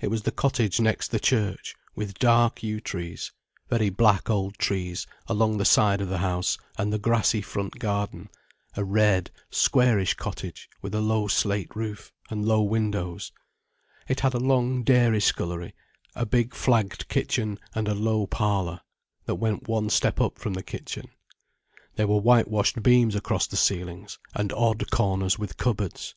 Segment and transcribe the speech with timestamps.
[0.00, 3.32] It was the cottage next the church, with dark yew trees,
[3.68, 8.28] very black old trees, along the side of the house and the grassy front garden;
[8.76, 13.32] a red, squarish cottage with a low slate roof, and low windows.
[14.06, 15.74] It had a long dairy scullery,
[16.14, 18.80] a big flagged kitchen, and a low parlour,
[19.24, 21.10] that went up one step from the kitchen.
[21.96, 26.14] There were whitewashed beams across the ceilings, and odd corners with cupboards.